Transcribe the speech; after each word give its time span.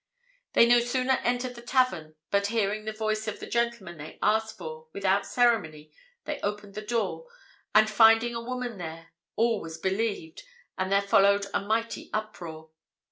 They 0.53 0.65
no 0.65 0.79
sooner 0.79 1.19
entered 1.21 1.53
the 1.53 1.61
tavern 1.61 2.15
but 2.31 2.47
hearing 2.47 2.85
the 2.85 2.91
voice 2.91 3.27
of 3.27 3.39
the 3.39 3.45
gentleman 3.45 3.99
they 3.99 4.17
asked 4.19 4.57
for, 4.57 4.87
without 4.93 5.27
ceremony 5.27 5.91
they 6.25 6.39
opened 6.41 6.73
the 6.73 6.81
door, 6.81 7.27
and 7.75 7.87
finding 7.87 8.33
a 8.33 8.41
woman 8.41 8.79
there, 8.79 9.11
all 9.35 9.61
was 9.61 9.77
believed, 9.77 10.41
and 10.75 10.91
there 10.91 11.03
followed 11.03 11.45
a 11.53 11.61
mighty 11.61 12.09
uproar. 12.13 12.71